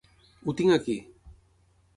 Ho 0.47 0.55
tinc 0.61 0.73
aquí. 0.77 0.97